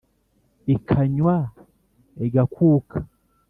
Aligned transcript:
ikanywa 0.75 1.35
ígakuka 2.25 2.97